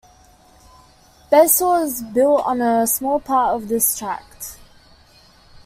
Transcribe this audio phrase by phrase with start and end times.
[1.31, 4.57] Basehor is built on a small part of this tract.